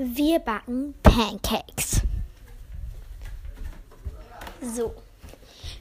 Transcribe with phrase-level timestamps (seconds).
[0.00, 2.02] Wir backen Pancakes.
[4.62, 4.94] So,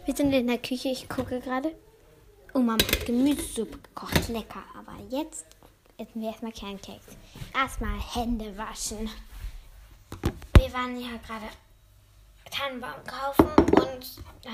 [0.05, 0.87] wir sind in der Küche.
[0.87, 1.75] Ich gucke gerade.
[2.55, 4.27] Oh, Mama hat Gemüsesuppe gekocht.
[4.29, 4.63] Lecker.
[4.75, 5.45] Aber jetzt
[5.99, 7.15] essen wir erstmal Pancakes.
[7.53, 9.07] Erstmal Hände waschen.
[10.57, 11.49] Wir waren ja gerade
[12.49, 14.49] Tannenbaum kaufen und da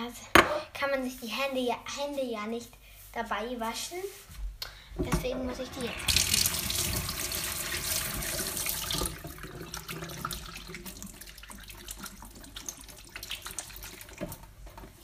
[0.73, 2.71] kann man sich die Hände ja, Hände ja nicht
[3.13, 3.99] dabei waschen.
[4.97, 6.52] Deswegen muss ich die jetzt waschen.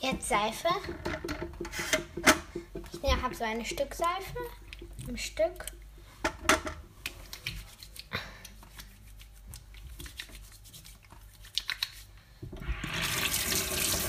[0.00, 0.68] Jetzt Seife.
[3.02, 4.38] Ich habe so eine Stück Seife.
[5.06, 5.66] Ein Stück.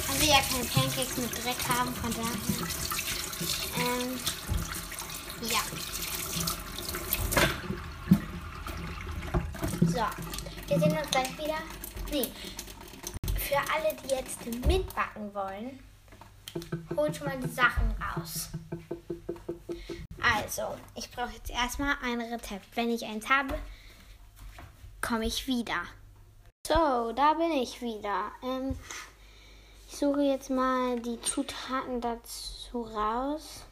[0.09, 2.37] Also ja keine Pancakes mit Dreck haben, von daher.
[3.79, 4.19] Ähm,
[5.49, 5.61] ja.
[9.87, 10.05] So,
[10.67, 11.57] wir sehen uns gleich wieder.
[12.11, 12.27] Nee,
[13.51, 15.79] für alle, die jetzt mitbacken wollen,
[16.95, 18.49] holt schon mal die Sachen raus.
[20.21, 22.67] Also, ich brauche jetzt erstmal ein Rezept.
[22.75, 23.57] Wenn ich eins habe,
[25.01, 25.81] komme ich wieder.
[26.67, 28.31] So, da bin ich wieder.
[28.43, 28.77] Ähm,
[29.87, 33.63] ich suche jetzt mal die Zutaten dazu raus.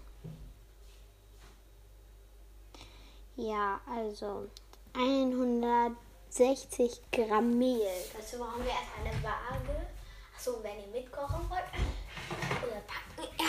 [3.35, 4.49] Ja, also
[4.93, 7.81] 160 Gramm Mehl.
[8.17, 9.87] Dazu brauchen wir erst eine Waage.
[10.35, 11.63] Achso, wenn ihr mitkochen wollt.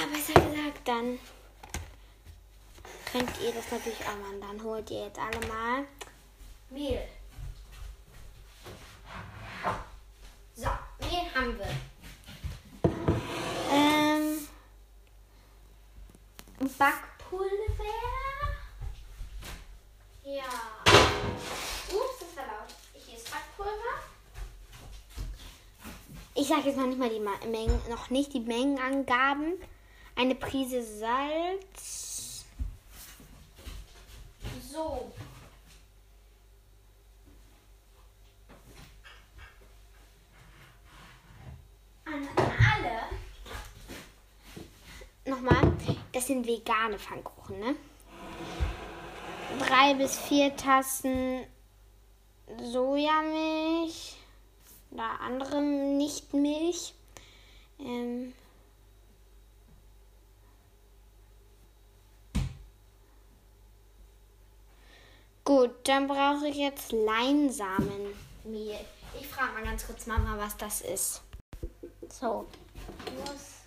[0.07, 1.19] Besser gesagt, dann
[3.13, 4.41] könnt ihr das natürlich auch machen.
[4.41, 5.85] Dann holt ihr jetzt alle mal
[6.71, 7.07] Mehl.
[10.55, 10.69] So,
[11.01, 11.69] Mehl haben wir.
[13.73, 14.49] Ähm,
[16.79, 17.85] Backpulver.
[20.25, 20.45] Ja.
[21.89, 22.75] Ups, das war laut.
[22.95, 23.71] Hier ist Backpulver.
[26.35, 29.61] Ich sage jetzt noch nicht mal die Mengen, noch nicht die Mengenangaben.
[30.21, 32.45] Eine Prise Salz.
[34.71, 35.11] So.
[42.05, 43.01] An alle.
[45.25, 45.73] Nochmal,
[46.13, 47.77] das sind vegane Pfannkuchen, ne?
[49.59, 51.47] Drei bis vier Tassen
[52.59, 54.17] Sojamilch
[54.91, 56.93] oder andere Nichtmilch.
[57.79, 58.35] Ähm,
[65.45, 68.85] Gut, dann brauche ich jetzt Leinsamenmehl.
[69.19, 71.23] Ich frage mal ganz kurz Mama, was das ist.
[72.09, 72.47] So,
[73.19, 73.61] muss.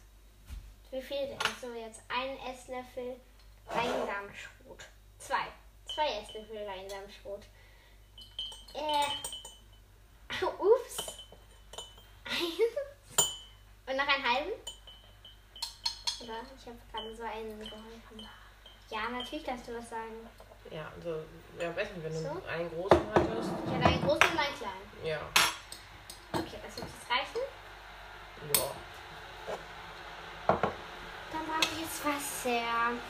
[0.91, 1.39] Wie viel denn?
[1.59, 3.19] So, jetzt ein Esslöffel
[3.67, 4.85] Leinsamenschrot.
[5.17, 5.47] Zwei.
[5.93, 7.41] Zwei Esslöffel Leinsamenschrot.
[8.75, 9.05] Äh.
[10.45, 10.97] Ups.
[12.25, 12.73] Eins.
[13.87, 14.51] Und noch einen halben?
[16.21, 16.41] Oder?
[16.57, 18.29] Ich habe gerade so einen geholfen.
[18.89, 20.29] Ja, natürlich darfst du was sagen.
[20.71, 21.21] Ja, also,
[21.59, 22.41] ja, weiß nicht, wenn du So?
[22.51, 23.49] einen großen hattest.
[23.67, 24.87] Ich hatte einen großen und einen kleinen.
[25.03, 25.19] Ja.
[26.33, 27.43] Okay, das wird jetzt reichen.
[28.55, 28.71] Ja.
[30.47, 32.63] Dann brauche ich jetzt Wasser.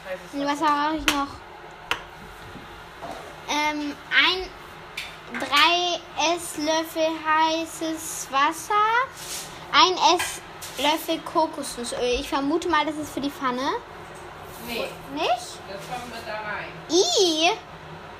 [0.05, 1.33] Heißes Nee, Wasser brauche ich noch.
[3.49, 4.49] Ähm, ein,
[5.39, 8.73] drei Esslöffel heißes Wasser,
[9.71, 11.99] ein Esslöffel Kokosnussöl.
[12.19, 13.69] Ich vermute mal, das ist für die Pfanne.
[14.67, 15.59] Nee, Nicht?
[15.69, 16.71] das kommt mit da rein.
[16.89, 17.51] I.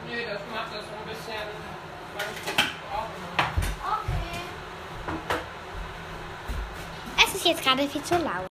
[0.08, 1.48] Nö, das macht das so ein bisschen.
[3.81, 4.40] Okay.
[7.26, 8.48] Es ist jetzt gerade viel zu laut.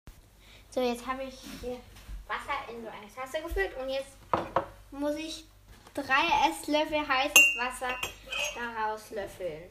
[0.71, 1.81] So, jetzt habe ich hier
[2.29, 4.17] Wasser in so eine Tasse gefüllt und jetzt
[4.93, 5.45] muss ich
[5.95, 7.95] drei Esslöffel heißes Wasser
[8.55, 9.69] daraus löffeln.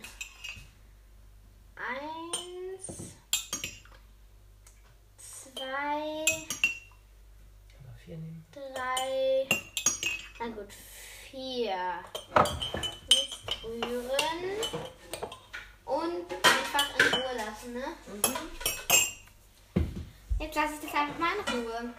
[1.78, 3.16] Eins,
[5.18, 6.26] zwei,
[8.10, 8.44] Vier nehmen.
[8.52, 9.48] drei,
[10.40, 10.74] na gut,
[11.30, 12.00] vier.
[13.08, 14.42] Jetzt rühren
[15.86, 17.84] und einfach in Ruhe lassen, ne?
[20.40, 21.94] Jetzt lasse ich das einfach mal in Ruhe.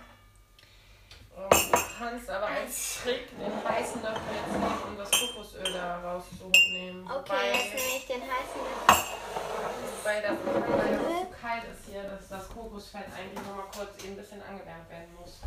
[1.37, 7.09] Du kannst aber als Trick den heißen Löffel jetzt nehmen, um das Kokosöl da rauszunehmen.
[7.09, 8.61] Okay, jetzt Wobei, nehme ich den heißen.
[10.03, 14.15] wobei das weil das zu kalt ist hier, dass das Kokosfett eigentlich nochmal kurz eben
[14.15, 15.39] ein bisschen angewärmt werden muss.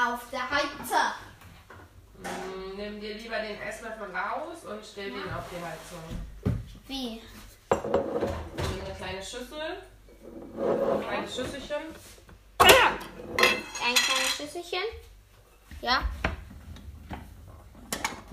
[0.00, 1.14] Auf der Heize.
[2.18, 6.58] Mm, Nimm dir lieber den Esslöffel raus und stell den auf die Heizung.
[6.86, 7.20] Wie?
[7.70, 9.82] Nimm eine kleine Schüssel,
[10.56, 11.82] ein kleines Schüsselchen.
[12.58, 14.84] Ein kleines Schüsselchen.
[15.80, 16.02] Ja.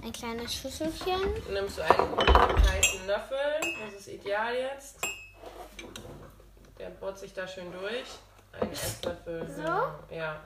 [0.03, 1.33] Ein kleines Schüsselchen.
[1.51, 3.37] Nimmst du einen heißen Löffel.
[3.83, 4.99] Das ist ideal jetzt.
[6.77, 8.05] Der bohrt sich da schön durch.
[8.59, 9.49] Ein Esslöffel.
[9.49, 10.15] So?
[10.15, 10.39] Ja.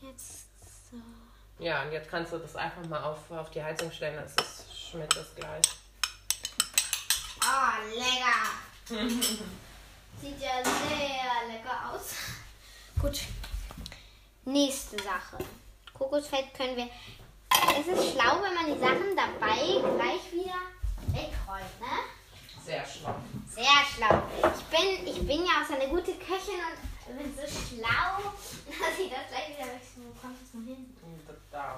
[0.00, 0.46] Jetzt
[0.90, 0.96] so.
[1.58, 4.16] Ja, und jetzt kannst du das einfach mal auf, auf die Heizung stellen.
[4.16, 5.64] Das ist, schmeckt das gleich.
[7.42, 9.02] Oh, lecker.
[10.20, 12.14] Sieht ja sehr lecker aus.
[13.00, 13.20] Gut.
[14.44, 15.38] Nächste Sache.
[15.94, 16.88] Kokosfett können wir.
[17.50, 20.58] Es ist schlau, wenn man die Sachen dabei gleich wieder
[21.08, 21.86] wegräumt, ne?
[22.64, 23.14] Sehr schlau.
[23.48, 23.64] Sehr
[23.94, 24.22] schlau.
[24.56, 28.30] Ich bin, ich bin ja auch so eine gute Köchin und bin so schlau,
[28.66, 29.82] dass ich das gleich wieder weg.
[29.96, 30.94] Wo kommt das noch hin?
[31.50, 31.76] Da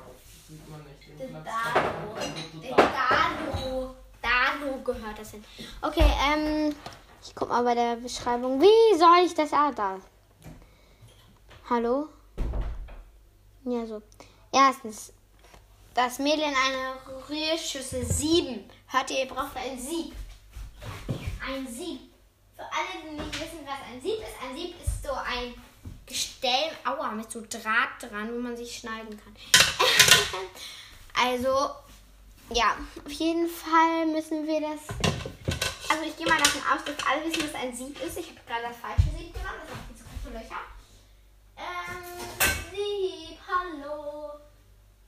[0.48, 1.08] sieht man nicht.
[1.08, 1.42] den Der.
[1.42, 2.16] Dado.
[2.62, 3.94] Der Dado.
[4.22, 5.44] Dado gehört das hin.
[5.80, 6.74] Okay, ähm,
[7.22, 8.60] ich guck mal bei der Beschreibung.
[8.60, 9.98] Wie soll ich das ah, da?
[11.68, 12.08] Hallo?
[13.64, 14.02] Ja, so.
[14.52, 15.12] Erstens,
[15.94, 18.68] das Mehl in eine Rührschüssel sieben.
[18.88, 20.14] Hört ihr, ihr braucht ein Sieb.
[21.46, 22.09] Ein Sieb.
[22.60, 25.54] Für alle, die nicht wissen, was ein Sieb ist, ein Sieb ist so ein
[26.04, 29.34] Gestell, aua, mit so Draht dran, wo man sich schneiden kann.
[31.14, 31.70] also,
[32.50, 34.94] ja, auf jeden Fall müssen wir das.
[35.88, 38.18] Also, ich gehe mal davon aus, dass alle wissen, was ein Sieb ist.
[38.18, 40.60] Ich habe gerade das falsche Sieb genommen, das hat zu große Löcher.
[41.56, 42.04] Ähm,
[42.70, 44.32] Sieb, hallo.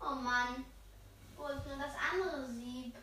[0.00, 0.64] Oh Mann.
[1.36, 2.94] Wo ist denn das andere Sieb?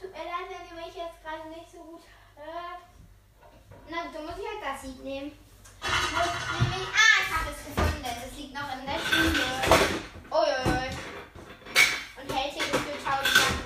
[0.00, 2.02] Tut mir leid, wenn ihr mich jetzt gerade nicht so gut
[2.34, 2.95] hört.
[3.96, 5.32] Na gut, dann muss halt das Sieb nehmen.
[5.80, 8.04] Nämlich, ah, ich habe es gefunden.
[8.04, 9.46] Es liegt noch in der Schule.
[10.30, 10.90] Uiuiui.
[12.20, 13.56] Und hält hier gefühlt tausend Sachen.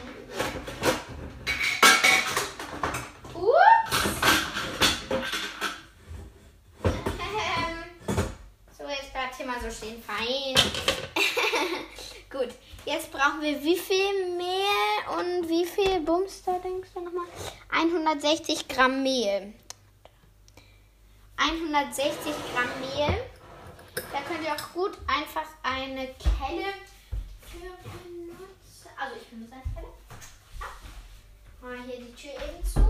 [3.34, 3.98] Ups.
[8.78, 10.00] So, jetzt bleibt hier mal so stehen.
[10.00, 10.54] Fein.
[12.30, 12.54] Gut,
[12.84, 17.26] jetzt brauchen wir wie viel Mehl und wie viel Bums da denkst du nochmal?
[17.72, 19.54] 160 Gramm Mehl.
[21.40, 23.24] 160 Gramm Mehl.
[24.12, 26.74] Da könnt ihr auch gut einfach eine Kelle
[27.48, 28.90] für benutzen.
[28.98, 29.86] Also ich benutze eine Kelle.
[30.60, 30.66] Ja.
[31.62, 32.80] Mal hier die Tür eben zu.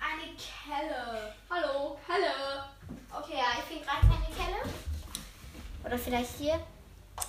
[0.00, 1.34] Eine Kelle.
[1.48, 2.64] Hallo, Kelle.
[3.12, 4.74] Okay, ja, ich finde gerade keine Kelle.
[5.84, 6.54] Oder vielleicht hier.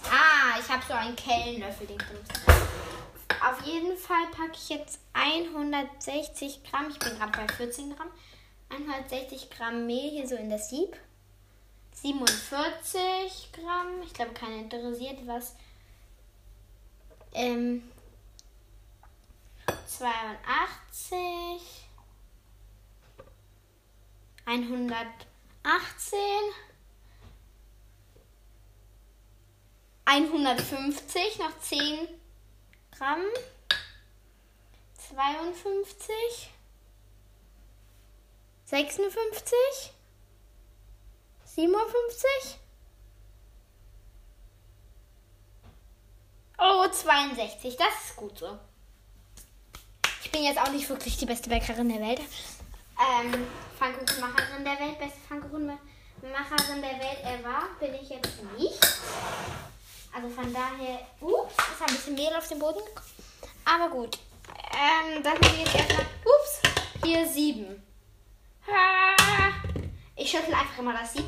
[0.10, 2.42] Ah, ich habe so einen Kellenlöffel, den benutzt.
[3.48, 6.90] Auf jeden Fall packe ich jetzt 160 Gramm.
[6.90, 8.10] Ich bin gerade bei 14 Gramm.
[8.74, 10.98] 160 Gramm Mehl hier so in das Sieb.
[11.94, 14.02] 47 Gramm.
[14.04, 15.56] Ich glaube, keiner interessiert was.
[17.34, 17.84] Ähm,
[19.88, 21.62] 82.
[24.46, 25.28] 118.
[30.06, 32.08] 150, noch 10
[32.92, 33.22] Gramm.
[34.98, 36.53] 52.
[38.66, 39.94] 56.
[41.46, 42.60] 57.
[46.58, 47.76] Oh, 62.
[47.78, 48.58] Das ist gut so.
[50.24, 52.22] Ich bin jetzt auch nicht wirklich die beste Bäckerin der Welt.
[52.98, 58.80] Ähm, Pfannkuchenmacherin der Welt, beste Pfannkuchenmacherin der Welt ever, bin ich jetzt nicht.
[60.16, 63.08] Also von daher, ups, ist ein bisschen Mehl auf den Boden gekommen.
[63.66, 64.18] Aber gut.
[64.72, 66.62] Ähm, das muss ich jetzt erstmal, ups,
[67.04, 67.84] hier sieben.
[70.16, 71.26] Ich schüttel einfach immer das Sieb.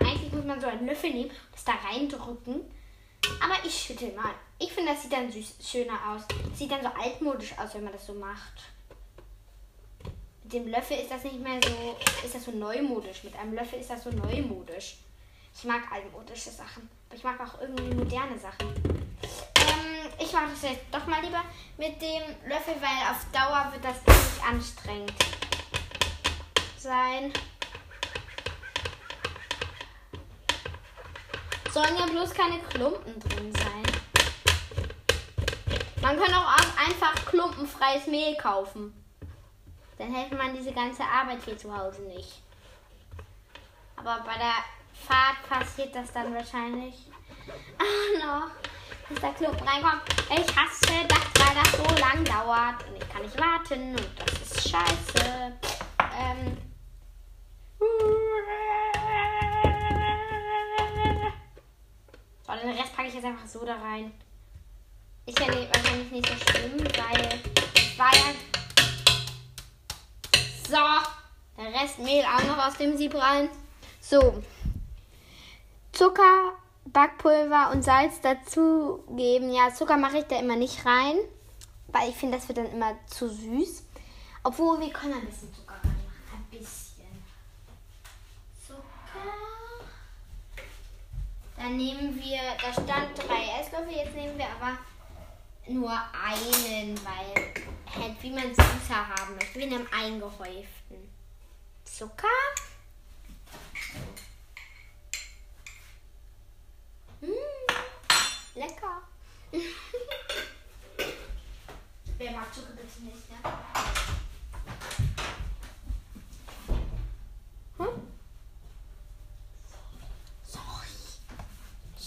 [0.00, 2.60] Eigentlich muss man so einen Löffel nehmen und das da reindrücken.
[3.42, 4.34] Aber ich schüttel mal.
[4.58, 6.22] Ich finde, das sieht dann süß, schöner aus.
[6.28, 8.62] Das sieht dann so altmodisch aus, wenn man das so macht.
[10.44, 13.24] Mit dem Löffel ist das nicht mehr so, ist das so neumodisch.
[13.24, 14.98] Mit einem Löffel ist das so neumodisch.
[15.52, 16.88] Ich mag altmodische Sachen.
[17.08, 18.68] Aber ich mag auch irgendwie moderne Sachen.
[19.56, 21.42] Ähm, ich mache das jetzt doch mal lieber
[21.78, 25.45] mit dem Löffel, weil auf Dauer wird das ziemlich anstrengend
[26.78, 27.32] sein.
[31.72, 33.82] Sollen ja bloß keine Klumpen drin sein.
[36.00, 38.94] Man kann auch einfach klumpenfreies Mehl kaufen.
[39.98, 42.42] Dann hätte man diese ganze Arbeit hier zu Hause nicht.
[43.96, 44.54] Aber bei der
[45.06, 46.94] Fahrt passiert das dann wahrscheinlich.
[47.78, 48.50] Ah, noch.
[49.08, 50.02] Dass da Klumpen reinkommt.
[50.30, 52.88] Ich hasse das, weil das so lang dauert.
[52.88, 53.90] Und ich kann nicht warten.
[53.90, 55.52] Und das ist scheiße.
[56.18, 56.65] Ähm.
[62.46, 64.12] So, den Rest packe ich jetzt einfach so da rein.
[65.26, 67.40] Ist ja wahrscheinlich nicht so schlimm, weil
[67.98, 68.34] war ja.
[70.68, 73.48] So, der Rest Mehl auch noch aus dem Sieb rein.
[74.00, 74.42] So,
[75.92, 76.52] Zucker,
[76.84, 79.52] Backpulver und Salz dazugeben.
[79.52, 81.16] Ja, Zucker mache ich da immer nicht rein.
[81.88, 83.84] weil ich finde, das wird dann immer zu süß.
[84.42, 85.96] Obwohl, wir können ein bisschen Zucker reinmachen.
[86.34, 87.06] Ein bisschen.
[88.66, 88.82] Zucker.
[91.56, 94.78] Dann nehmen wir, da stand drei Esslöffel, jetzt nehmen wir aber
[95.66, 97.52] nur einen, weil
[97.94, 99.58] halt wie man es süßer haben möchte.
[99.58, 101.10] Wir nehmen eingehäuften.
[101.84, 102.28] Zucker.
[107.20, 107.30] Mmh,
[108.54, 109.02] lecker.
[112.18, 113.36] Wer mag Zucker bitte nicht, ne?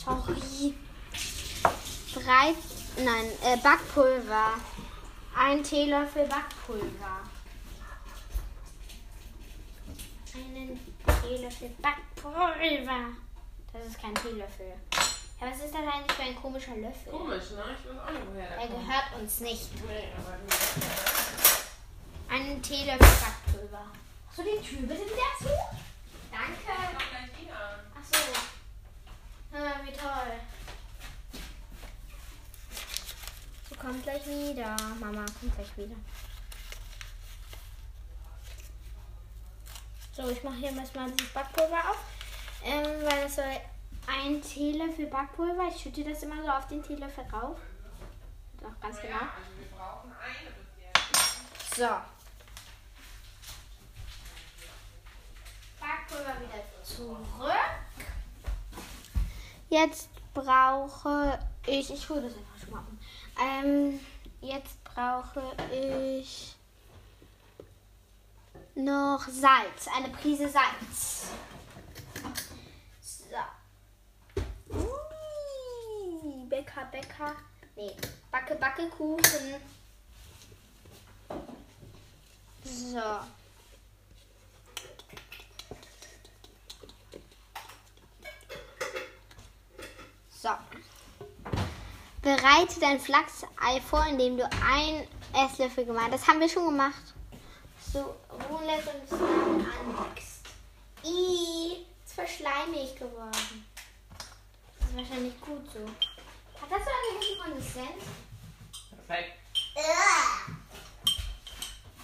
[0.06, 0.74] Sorry.
[2.14, 2.54] Drei,
[3.04, 4.54] nein, äh, Backpulver.
[5.38, 7.20] Ein Teelöffel Backpulver.
[10.34, 10.80] Einen
[11.22, 13.00] Teelöffel Backpulver.
[13.74, 14.74] Das ist kein Teelöffel.
[15.42, 17.12] Ja, was ist das eigentlich für ein komischer Löffel?
[17.12, 17.64] Komisch, ne?
[17.78, 18.88] Ich weiß auch nicht, woher der Er kommt.
[18.88, 19.70] gehört uns nicht.
[19.86, 20.54] Nee, aber gut.
[22.30, 23.86] Einen Teelöffel Backpulver.
[24.30, 25.50] Hast du die Tür bitte wieder zu?
[26.32, 26.94] Danke.
[26.94, 27.80] Mach gleich wieder.
[27.96, 28.59] Ach so.
[29.52, 30.40] Ah, wie toll.
[33.70, 34.76] Sie kommt gleich wieder.
[35.00, 35.96] Mama kommt gleich wieder.
[40.12, 41.98] So, ich mache hier erstmal das Backpulver auf.
[42.64, 43.46] Ähm, weil es soll
[44.08, 45.70] ein Teelöffel Backpulver.
[45.70, 47.58] Ich schütte das immer so auf den Teelöffel rauf.
[48.62, 49.16] Doch, ganz genau.
[49.16, 50.12] Also wir brauchen.
[51.76, 51.88] So.
[55.80, 57.89] Backpulver wieder zurück.
[59.70, 61.94] Jetzt brauche ich.
[61.94, 63.00] Ich hole das einfach schon mal um.
[63.40, 64.00] Ähm,
[64.42, 66.56] jetzt brauche ich
[68.76, 69.88] noch Salz.
[69.96, 71.28] Eine Prise Salz.
[73.02, 73.36] So.
[74.74, 77.36] Ui, Bäcker, Bäcker.
[77.76, 77.96] Nee,
[78.32, 79.56] Backe, Backe, Kuchen.
[82.64, 83.20] So.
[90.42, 90.50] So.
[92.22, 97.14] Bereite dein Flachsei vor, indem du ein Esslöffel gemacht Das haben wir schon gemacht.
[97.92, 98.16] So
[98.50, 99.68] ruhen lässt und es dann
[100.00, 100.46] anmixt.
[101.04, 103.66] Ih, ist voll schleimig geworden.
[104.80, 105.80] Das ist wahrscheinlich gut so.
[106.62, 108.04] Hat das so eine gute Konsistenz?
[109.08, 109.40] Perfekt.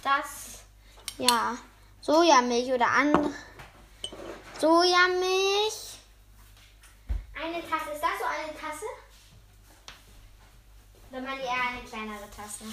[0.02, 0.64] Das,
[1.16, 1.56] ja,
[2.02, 3.32] Sojamilch oder andere.
[4.60, 5.85] Sojamilch.
[7.40, 7.90] Eine Tasse.
[7.92, 8.86] Ist das so eine Tasse?
[11.10, 12.64] Oder mal eher eine kleinere Tasse?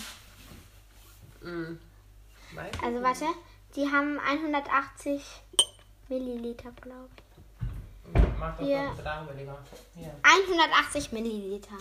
[1.42, 1.80] Mhm.
[2.82, 3.26] Also warte,
[3.76, 5.24] die haben 180
[6.08, 7.24] Milliliter, glaube ich.
[8.40, 8.84] Mach Hier.
[8.84, 9.64] noch bitte darüber.
[9.96, 10.14] Hier.
[10.22, 11.78] 180 Milliliter.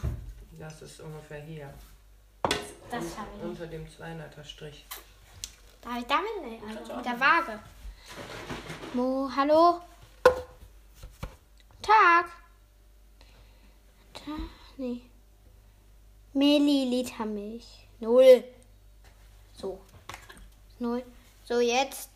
[0.58, 1.72] Das ist ungefähr hier.
[2.90, 3.42] Das habe ich.
[3.42, 4.86] Unter dem 200er Strich.
[5.80, 6.30] Darf ich damit?
[6.42, 7.58] Nee, also mit der Waage.
[8.94, 9.80] Mo, hallo?
[11.82, 12.26] Tag.
[14.24, 14.32] Ta
[14.76, 15.02] nee.
[16.32, 17.66] Milliliter Milch.
[18.00, 18.44] Null.
[19.54, 19.80] So.
[20.78, 21.04] Null.
[21.44, 22.10] So, jetzt.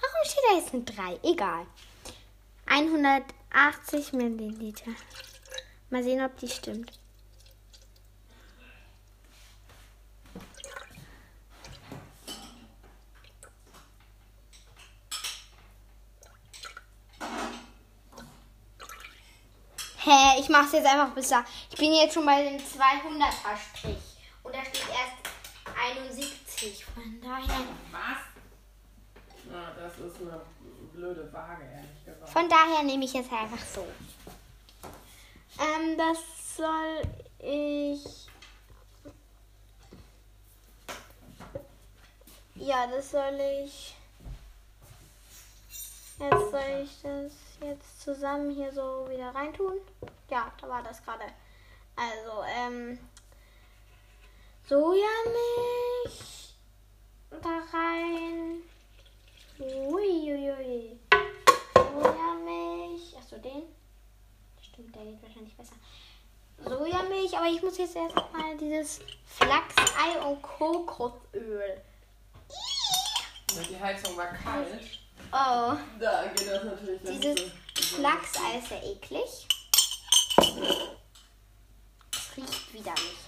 [0.00, 1.30] Warum steht da jetzt eine 3?
[1.30, 1.66] Egal.
[2.66, 4.90] 180 Milliliter.
[5.90, 6.98] Mal sehen, ob die stimmt.
[20.06, 21.44] Hä, ich mach's jetzt einfach da.
[21.68, 23.96] Ich bin jetzt schon bei dem 200er Strich.
[24.44, 25.34] Und da steht erst
[26.06, 26.84] 71.
[26.84, 27.66] Von daher.
[27.90, 28.18] Was?
[29.50, 30.42] Na, das ist eine
[30.92, 32.30] blöde Waage, ehrlich gesagt.
[32.30, 33.84] Von daher nehme ich jetzt einfach so.
[35.58, 36.18] Ähm, das
[36.56, 37.02] soll
[37.40, 38.28] ich.
[42.54, 43.96] Ja, das soll ich.
[46.20, 49.80] Jetzt soll ich das jetzt zusammen hier so wieder reintun.
[50.30, 51.24] Ja, da war das gerade.
[51.96, 52.98] Also, ähm.
[54.68, 56.54] Sojamilch
[57.30, 58.62] da rein.
[59.58, 60.98] Uiuiui.
[61.74, 63.16] Sojamilch.
[63.16, 63.62] Achso, den.
[64.60, 65.74] Stimmt, der geht wahrscheinlich besser.
[66.58, 71.80] Sojamilch, aber ich muss jetzt erstmal dieses Flachsei und Kokosöl.
[73.68, 75.05] Die Heizung war kalt.
[75.32, 77.96] Oh, Da geht das natürlich dann dieses so.
[77.96, 79.46] Flachsei ist ja eklig.
[82.12, 83.18] Es riecht widerlich.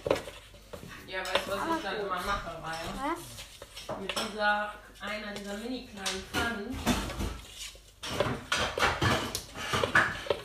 [1.07, 3.99] Ja, weißt du, was ich dann immer mache, weil Was?
[3.99, 6.77] mit dieser, einer dieser mini kleinen Pfannen,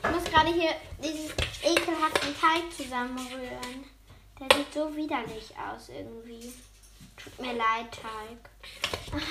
[0.02, 1.30] Ich muss gerade hier diesen
[1.62, 3.84] ekelhaften Teig zusammenrühren.
[4.40, 6.52] Der sieht so widerlich aus irgendwie.
[7.16, 8.50] Tut mir leid, Teig.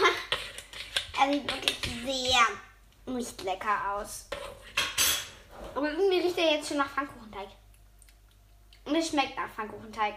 [1.20, 4.28] er sieht wirklich sehr nicht lecker aus.
[5.76, 7.50] Aber irgendwie riecht er jetzt schon nach Pfannkuchenteig.
[8.86, 10.16] Und es schmeckt nach Pfannkuchenteig.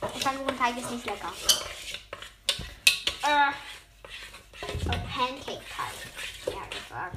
[0.00, 1.32] Pfannkuchenteig ist nicht lecker.
[3.22, 3.52] Äh,
[5.14, 5.94] Pancake-Teig,
[6.46, 7.16] eher gesagt.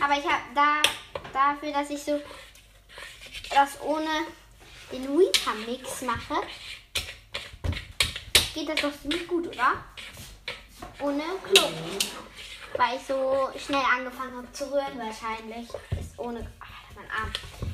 [0.00, 0.82] Aber ich habe da
[1.32, 2.20] dafür, dass ich so
[3.50, 4.26] das ohne
[4.92, 6.42] den Reaper-Mix mache,
[8.54, 9.84] geht das doch ziemlich gut, oder?
[11.00, 11.74] Ohne Klump.
[12.76, 15.68] Weil ich so schnell angefangen habe zu rühren wahrscheinlich.
[15.98, 16.46] Ist ohne.
[16.60, 17.32] Ach, mein Arm.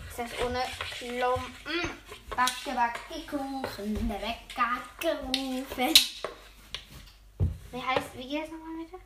[0.08, 1.90] Ist das ohne Klumpen.
[2.30, 4.08] Backe, backe Kuchen.
[4.08, 5.94] Der Wecker hat gerufen.
[7.72, 8.98] Wie heißt, wie geht das nochmal bitte?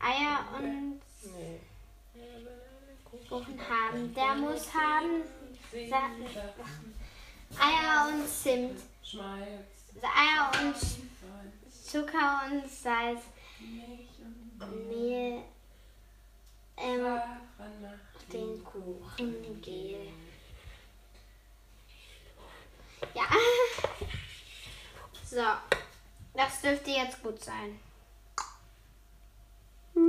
[0.00, 1.02] Eier und.
[3.28, 4.14] Kuchen haben.
[4.14, 5.22] Der muss haben
[7.58, 8.80] Eier und Zimt.
[9.02, 9.46] Schmalz,
[10.02, 10.76] Eier und
[11.70, 13.22] Zucker und Salz.
[13.60, 15.42] Milch und Mehl.
[16.76, 17.20] Ähm,
[18.32, 20.08] den Kuchen gel.
[23.14, 23.24] Ja.
[25.24, 25.42] So.
[26.34, 27.80] Das dürfte jetzt gut sein.
[29.94, 30.00] So,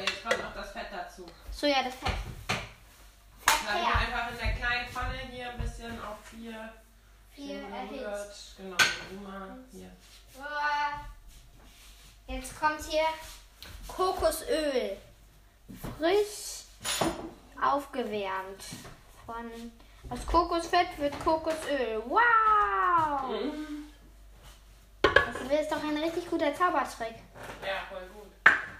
[0.00, 1.26] jetzt kommt noch das Fett dazu.
[1.52, 2.14] So, ja, das Fett.
[3.66, 3.98] Dann her.
[3.98, 6.72] einfach in der kleinen Pfanne hier ein bisschen auf vier
[7.34, 8.56] Vier erhitzt.
[8.56, 8.76] Genau,
[9.18, 9.90] Oma hier.
[12.28, 13.06] Jetzt kommt hier
[13.88, 14.96] Kokosöl.
[15.98, 16.64] Frisch
[17.60, 18.62] aufgewärmt.
[19.26, 19.72] Von
[20.10, 22.02] aus Kokosfett wird Kokosöl.
[22.06, 23.34] Wow!
[25.02, 27.16] Das ist doch ein richtig guter Zaubertrick.
[27.62, 28.30] Ja, voll gut.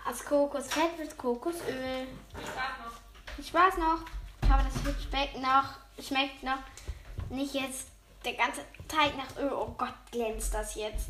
[0.07, 2.07] Aus Kokosfett wird Kokosöl.
[2.37, 3.35] Viel Spaß noch.
[3.35, 4.24] Viel Spaß noch.
[4.45, 5.65] Ich hoffe, das schmeckt noch.
[6.07, 6.59] Schmeckt noch.
[7.31, 7.89] Nicht jetzt
[8.25, 9.53] der ganze Teig nach Öl.
[9.53, 11.09] Oh Gott, glänzt das jetzt.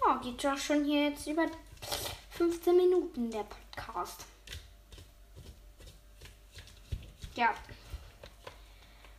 [0.00, 1.46] Oh, geht doch schon hier jetzt über
[2.30, 4.24] 15 Minuten der Podcast.
[7.34, 7.54] Ja.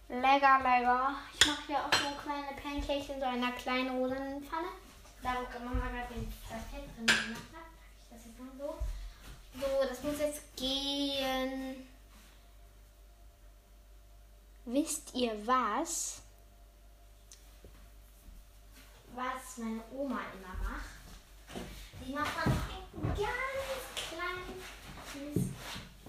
[0.07, 1.15] Lecker, lecker.
[1.39, 4.69] Ich mache hier auch so kleine Pancakes in so einer kleinen rosanen Pfanne.
[5.21, 7.69] Da wo Mama gerade den- Fett drin gemacht hat.
[7.99, 8.79] Ich das jetzt mal so.
[9.59, 11.88] So, das muss jetzt gehen.
[14.71, 16.21] Wisst ihr was?
[19.15, 20.85] Was meine Oma immer macht?
[22.05, 23.27] Die macht dann ein ganz
[23.95, 25.47] kleines,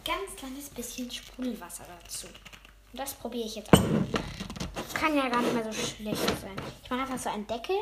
[0.04, 2.26] ganz kleines bisschen Sprudelwasser dazu.
[2.26, 3.80] Und das probiere ich jetzt aus.
[4.74, 6.60] Das kann ja gar nicht mehr so schlecht sein.
[6.82, 7.76] Ich mache einfach so einen Deckel,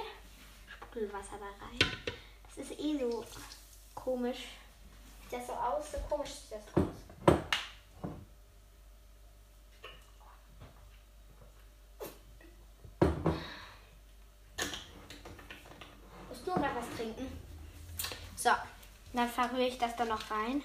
[0.68, 1.78] Sprudelwasser da rein.
[2.46, 3.24] Das ist eh so
[3.96, 4.44] komisch.
[5.28, 5.90] Sieht das so aus?
[5.90, 6.97] So komisch sieht das aus.
[16.48, 17.26] Du noch was trinken?
[18.36, 18.50] So,
[19.12, 20.62] dann verrühre ich das dann noch rein.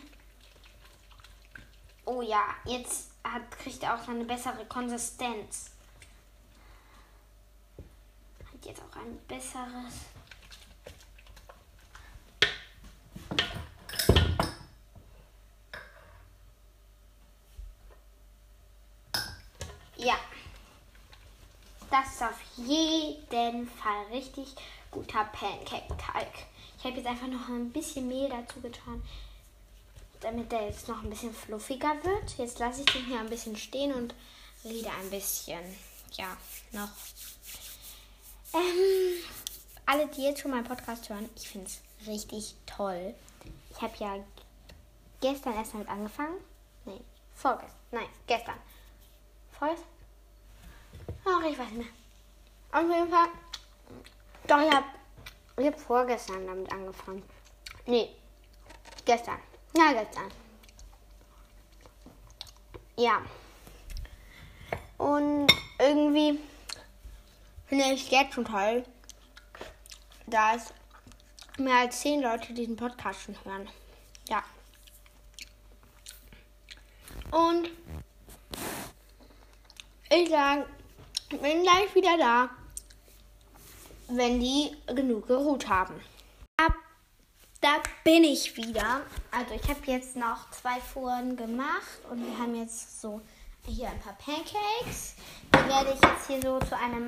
[2.06, 5.72] Oh ja, jetzt hat, kriegt er auch eine bessere Konsistenz.
[7.78, 10.06] Hat jetzt auch ein besseres.
[19.98, 20.16] Ja.
[21.90, 24.56] Das ist auf jeden Fall richtig
[24.94, 26.28] guter Pancake-Teig.
[26.78, 29.02] Ich habe jetzt einfach noch ein bisschen Mehl dazu getan,
[30.22, 32.38] damit der jetzt noch ein bisschen fluffiger wird.
[32.38, 34.14] Jetzt lasse ich den hier ein bisschen stehen und
[34.64, 35.64] rede ein bisschen,
[36.14, 36.38] ja,
[36.72, 36.90] noch.
[38.54, 39.24] Ähm,
[39.86, 43.16] alle, die jetzt schon meinen Podcast hören, ich finde es richtig toll.
[43.72, 44.24] Ich habe ja
[45.22, 46.38] gestern erst damit angefangen.
[46.86, 47.02] Nee,
[47.34, 47.80] vorgestern.
[47.92, 48.56] Nein, gestern.
[49.58, 49.88] Vorgestern?
[51.26, 51.88] Ach, ich weiß nicht mehr.
[52.72, 53.30] Auf jeden Fall.
[54.48, 54.86] Doch, ich habe
[55.58, 57.24] ich hab vorgestern damit angefangen.
[57.86, 58.10] Nee,
[59.06, 59.40] gestern.
[59.76, 60.32] Ja, gestern.
[62.98, 63.22] Ja.
[64.98, 65.48] Und
[65.80, 66.40] irgendwie
[67.68, 68.84] finde ich jetzt schon toll,
[70.28, 70.74] dass
[71.58, 73.70] mehr als zehn Leute diesen Podcast schon hören.
[74.30, 74.44] Ja.
[77.32, 77.70] Und
[80.10, 80.68] ich sage,
[81.30, 82.50] bin gleich wieder da,
[84.08, 85.96] wenn die genug geruht haben.
[86.58, 86.74] Ab,
[87.62, 89.02] da bin ich wieder.
[89.32, 93.22] Also ich habe jetzt noch zwei Fuhren gemacht und wir haben jetzt so
[93.66, 95.16] hier ein paar Pancakes.
[95.54, 97.08] Die werde ich jetzt hier so zu einem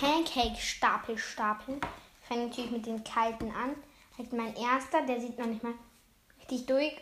[0.00, 1.80] Pancake-Stapel stapeln.
[2.22, 3.76] Ich fange natürlich mit den kalten an.
[4.18, 5.74] Halt mein erster, der sieht noch nicht mal
[6.38, 6.96] richtig durch.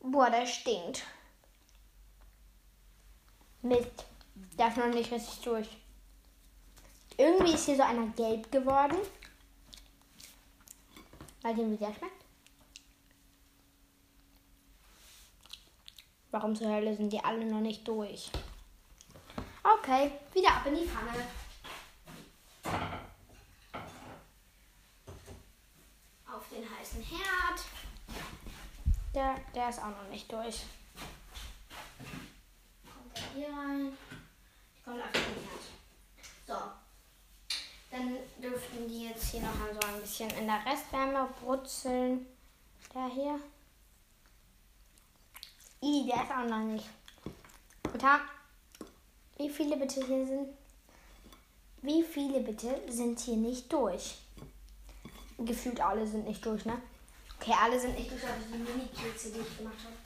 [0.00, 1.04] Boah, der stinkt.
[3.62, 4.04] Mist.
[4.58, 5.68] Der ist noch nicht richtig durch.
[7.16, 8.96] Irgendwie ist hier so einer gelb geworden.
[11.42, 12.24] Mal sehen, wie der schmeckt.
[16.30, 18.30] Warum zur Hölle sind die alle noch nicht durch?
[19.62, 21.26] Okay, wieder ab in die Pfanne.
[26.26, 27.60] Auf den heißen Herd.
[29.14, 30.62] Der, der ist auch noch nicht durch.
[32.86, 33.92] Kommt er hier rein?
[34.76, 35.62] Die kommt auf den Herd.
[36.46, 36.81] So.
[37.92, 42.26] Dann dürften die jetzt hier noch so ein bisschen in der Restwärme brutzeln.
[42.94, 43.38] Der hier.
[45.82, 46.88] I, der ist auch noch nicht.
[47.82, 48.20] Guter,
[49.36, 50.48] wie viele bitte hier sind?
[51.82, 54.16] Wie viele bitte sind hier nicht durch?
[55.36, 56.80] Gefühlt alle sind nicht durch, ne?
[57.38, 59.96] Okay, alle sind nicht durch, aber die Mini-Kekse, die ich gemacht habe.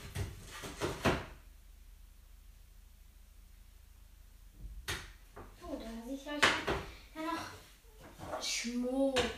[5.63, 6.43] Oh, da muss ich gleich
[7.15, 7.57] ja
[8.75, 9.36] noch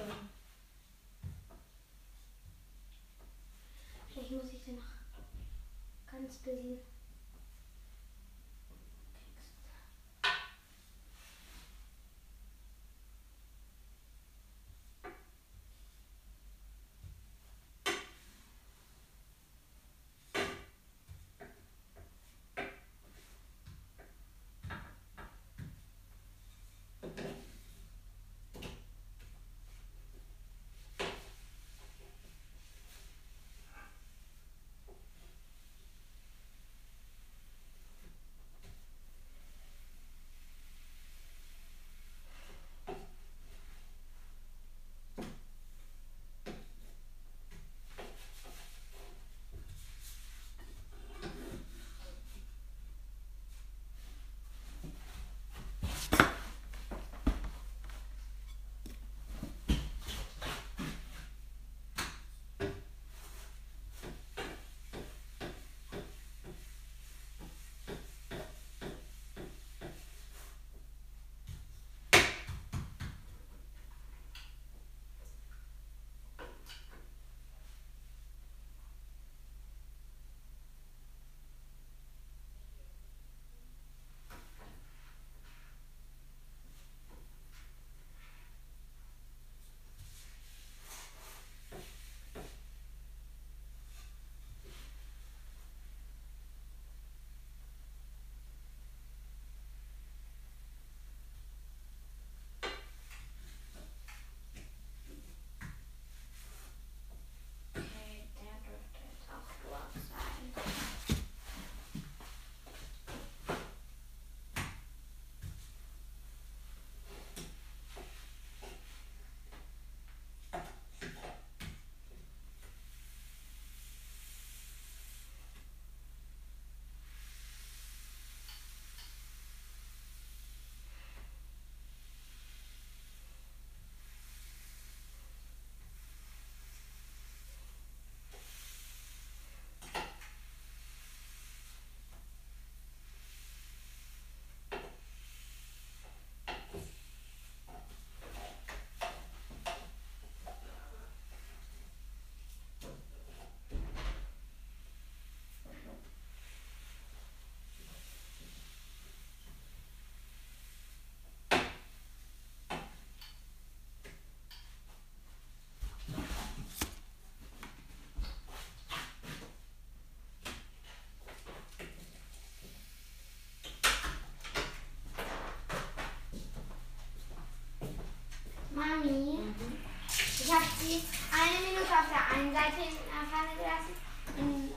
[181.33, 183.94] eine Minute auf der einen Seite in der Pfanne gelassen
[184.38, 184.74] und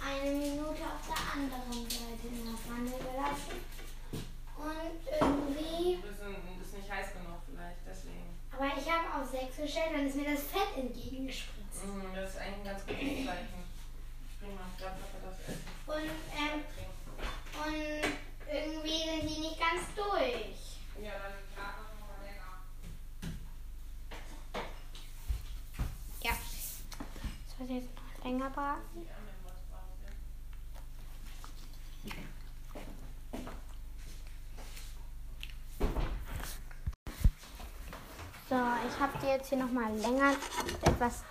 [0.00, 3.58] eine Minute auf der anderen Seite in der Pfanne gelassen.
[4.54, 8.38] Und irgendwie, Bisschen, ist nicht heiß genug vielleicht, deswegen.
[8.52, 11.84] aber ich habe auf 6 gestellt, dann ist mir das Fett entgegengespritzt.
[11.84, 13.64] Mhm, das ist eigentlich ein ganz gutes Zeichen.
[14.40, 15.64] Prima, ich glaube, das essen.
[15.86, 16.64] Und, ähm,
[17.64, 18.14] und
[18.48, 20.78] irgendwie sind die nicht ganz durch.
[21.02, 22.62] Ja, dann gerade noch mal länger.
[26.22, 26.32] Ja.
[27.66, 29.08] Das jetzt noch länger braten.
[38.50, 40.32] So, ich habe die jetzt hier nochmal länger
[40.82, 41.22] etwas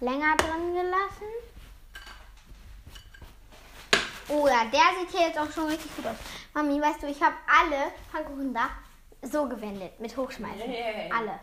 [0.00, 1.32] länger drin gelassen.
[4.28, 6.16] Oh ja, der sieht hier jetzt auch schon richtig gut aus.
[6.54, 8.70] Mami, weißt du, ich habe alle Pfannkuchen da
[9.20, 10.72] so gewendet, mit Hochschmeißen.
[10.72, 11.10] Yay.
[11.12, 11.40] Alle.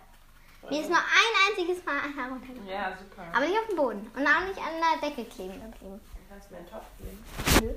[0.69, 2.67] Mir ist nur ein einziges Mal heruntergekommen.
[2.67, 3.23] Ja, super.
[3.33, 5.99] Aber nicht auf dem Boden und auch nicht an der Decke kleben geblieben.
[6.29, 7.23] Kannst du mir einen Topf geben?
[7.61, 7.73] Nö.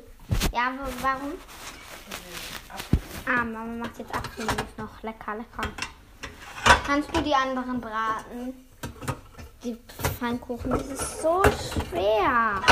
[0.53, 0.72] Ja,
[1.03, 1.33] warum?
[3.27, 5.03] Ah, Mama macht jetzt Apfelmus noch.
[5.03, 5.68] Lecker, lecker.
[6.87, 8.66] Kannst du die anderen braten?
[9.64, 9.77] Die
[10.18, 12.62] Pfannkuchen, das ist so schwer.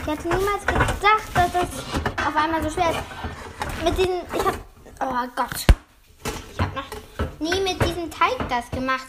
[0.00, 3.84] Ich hätte niemals gedacht, dass das auf einmal so schwer ist.
[3.84, 4.54] Mit diesen, ich hab,
[5.00, 5.66] oh Gott.
[6.52, 9.06] Ich habe noch nie mit diesem Teig das gemacht.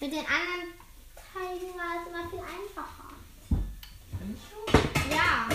[0.00, 0.78] Mit den anderen
[1.16, 3.10] Teigen war es immer viel einfacher.
[5.10, 5.48] Ja.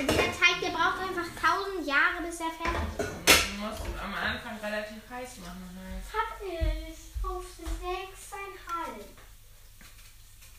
[0.00, 3.08] Und dieser Teig, der braucht einfach tausend Jahre, bis er fertig ist.
[3.08, 5.70] Du musst am Anfang relativ heiß machen.
[5.78, 6.02] Halt.
[6.12, 9.06] Hab ich auf sechseinhalb.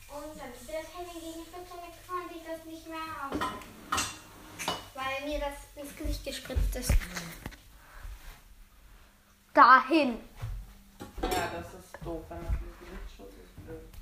[0.07, 3.73] Und dann ist das Handy gegen 14 konnte ich das nicht mehr aushalten.
[4.93, 6.93] Weil mir das ins Gesicht gespritzt ist.
[9.53, 10.19] Dahin.
[11.21, 12.62] Ja, das ist doof, wenn man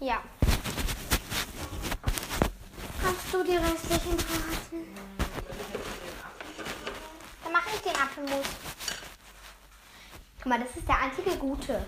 [0.01, 0.19] Ja.
[3.03, 4.87] Kannst du die restlichen Apfel?
[7.43, 8.47] Dann mache ich den Apfelmus.
[10.37, 11.85] Guck mal, das ist der einzige gute.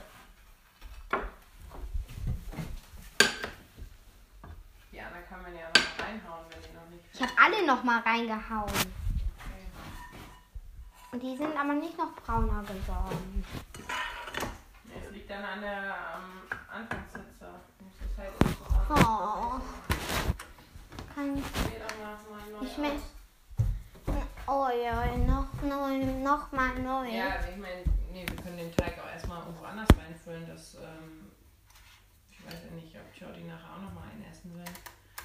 [4.92, 7.84] Ja, da kann man ja noch reinhauen, wenn die noch nicht Ich habe alle noch
[7.84, 8.70] mal reingehauen.
[8.70, 9.66] Okay.
[11.14, 13.44] Und die sind aber nicht noch brauner geworden.
[14.96, 17.50] Es liegt dann an der ähm, Anfangshitze.
[17.80, 18.73] Du musst es halt nicht so an.
[18.90, 19.60] Oh.
[21.16, 22.92] Kann ich mal mehr.
[22.92, 23.02] aus.
[24.46, 27.10] Oh ja, noch neu, noch mal neu.
[27.10, 30.46] Ja, ich meine, nee, wir können den Teig auch erstmal irgendwo anders reinfüllen.
[30.48, 31.32] Das, ähm,
[32.30, 34.66] ich weiß ja nicht, ob Jordi nachher auch nochmal einen essen will.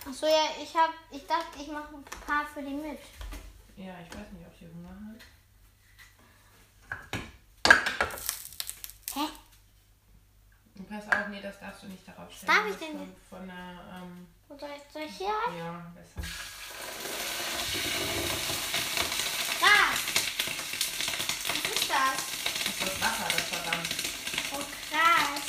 [0.08, 3.00] Ach so, ja, ich hab, ich dachte, ich mache ein paar für die mit.
[3.76, 5.24] Ja, ich weiß nicht, ob sie Hunger hat.
[9.14, 9.28] Hä?
[10.76, 12.56] Und pass auf, nee, das darfst du nicht darauf stellen.
[12.56, 15.58] darf ich denn von, von der, ähm, soll ich, soll ich hier rein?
[15.58, 16.20] ja, besser.
[19.60, 20.00] Krass.
[21.48, 22.16] Was ist das?
[22.64, 23.88] Das ist das Wasser, das verdammt.
[24.52, 25.42] Oh, krass.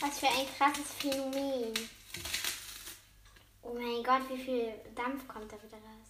[0.00, 1.72] Was für ein krasses Phänomen.
[3.62, 6.01] Oh mein Gott, wie viel Dampf kommt da wieder raus?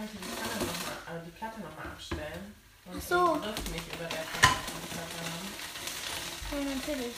[0.00, 2.54] Du kannst die, Pfanne noch mal, also die Platte nochmal abstellen.
[2.86, 3.34] Und Ach so.
[3.34, 5.48] den Griff nicht über der Platte haben.
[6.52, 7.14] Ja, natürlich.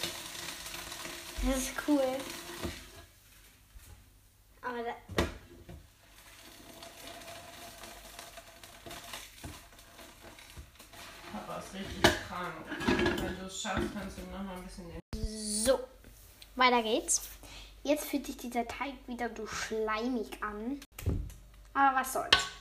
[1.47, 2.03] Das ist cool.
[4.63, 5.25] Aber da,
[11.33, 12.55] Papa ist richtig krank.
[13.23, 15.79] Wenn du es schaffst, kannst du ihm nochmal ein bisschen den So,
[16.57, 17.29] weiter geht's.
[17.85, 20.81] Jetzt fühlt sich dieser Teig wieder so schleimig an.
[21.75, 22.52] Aber was soll's.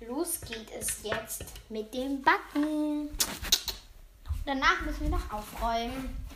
[0.00, 3.10] Los geht es jetzt mit dem Backen.
[4.46, 6.26] Danach müssen wir noch aufräumen.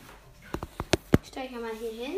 [1.25, 2.17] Stell ich mal hier hin.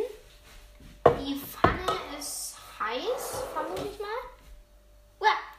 [1.20, 4.26] Die Pfanne ist heiß, vermute ich mal.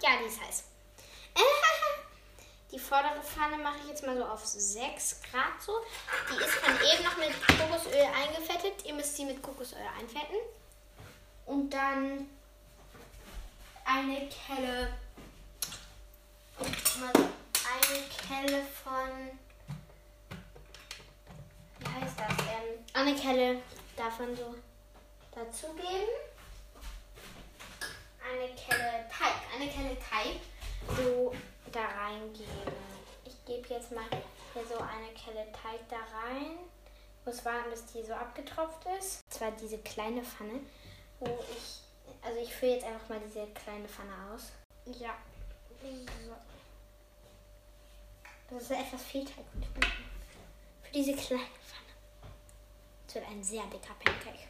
[0.07, 0.65] Ja, die ist heiß.
[2.71, 5.73] Die vordere Pfanne mache ich jetzt mal so auf 6 Grad so.
[6.31, 8.85] Die ist von eben noch mit Kokosöl eingefettet.
[8.85, 10.37] Ihr müsst sie mit Kokosöl einfetten.
[11.47, 12.29] Und dann
[13.85, 14.93] eine Kelle.
[16.59, 19.39] Mal eine Kelle von.
[21.79, 22.47] Wie heißt das?
[22.47, 23.63] Ähm, eine Kelle
[23.97, 24.55] davon so
[25.35, 26.09] dazugeben.
[28.25, 29.35] Eine Kelle Teig.
[29.55, 30.41] Eine Kelle Teig
[30.97, 31.35] so
[31.73, 32.73] da reingeben.
[33.25, 34.05] Ich gebe jetzt mal
[34.55, 36.57] hier so eine Kelle Teig da rein.
[37.27, 39.21] Muss warten, bis die so abgetropft ist.
[39.25, 40.61] Und zwar diese kleine Pfanne,
[41.21, 41.83] wo ich.
[42.23, 44.53] Also ich fülle jetzt einfach mal diese kleine Pfanne aus.
[44.99, 45.15] Ja.
[48.49, 49.45] Das ist etwas viel Teig.
[50.83, 51.93] Für diese kleine Pfanne.
[53.07, 54.47] Das wird ein sehr dicker Pancake.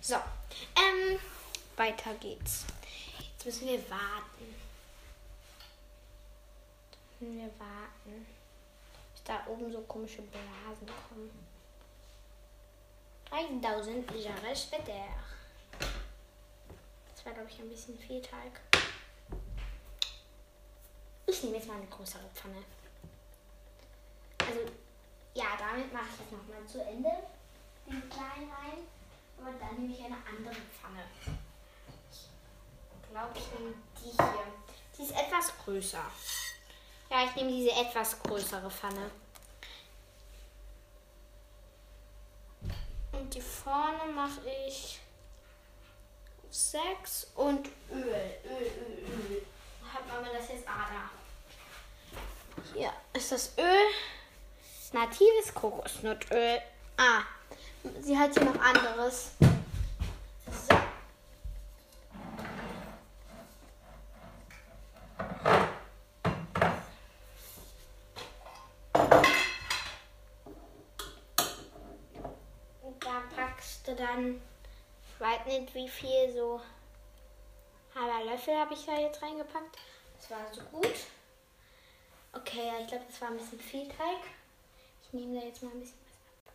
[0.00, 0.14] So.
[0.14, 1.20] Ähm,
[1.76, 2.64] weiter geht's.
[3.18, 4.54] Jetzt müssen wir warten.
[6.90, 8.26] Jetzt müssen wir warten.
[9.12, 11.30] Bis da oben so komische Blasen kommen.
[13.30, 15.04] 3000 Jahre später.
[17.18, 18.60] Das war, glaube ich, ein bisschen viel Teig.
[21.26, 22.62] Ich nehme jetzt mal eine größere Pfanne.
[24.38, 24.60] Also,
[25.34, 27.10] ja, damit mache ich jetzt nochmal zu Ende.
[27.86, 28.86] Den kleinen rein.
[29.36, 31.02] Aber dann nehme ich eine andere Pfanne.
[32.12, 34.52] Ich glaube, ich nehme die hier.
[34.96, 36.04] Die ist etwas größer.
[37.10, 39.10] Ja, ich nehme diese etwas größere Pfanne.
[43.10, 45.00] Und die vorne mache ich
[46.50, 48.02] 6 und Öl.
[48.02, 48.12] Öl,
[48.44, 49.46] Öl, Öl.
[49.92, 50.66] Hat Mama das jetzt?
[50.66, 51.10] Ah, da.
[52.74, 53.86] Hier ist das Öl.
[54.92, 56.60] Natives Kokosnussöl.
[56.96, 57.22] Ah,
[58.00, 59.32] sie hat hier noch anderes.
[60.50, 60.74] So.
[73.00, 74.40] Da packst du dann,
[75.48, 76.60] weiß nicht wie viel, so
[77.94, 79.78] halber Löffel habe ich da jetzt reingepackt.
[80.16, 80.94] Das war so gut.
[82.32, 84.18] Okay, ja, ich glaube, das war ein bisschen viel Teig.
[85.02, 86.12] Ich nehme da jetzt mal ein bisschen was
[86.46, 86.54] ab.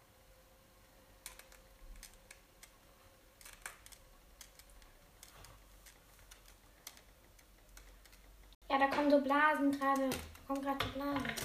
[8.69, 10.09] Ja, da kommen so Blasen gerade.
[10.47, 11.35] Kommen gerade so Blasen.